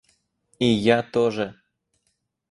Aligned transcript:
И 0.59 0.65
я 0.65 1.03
тоже. 1.03 1.53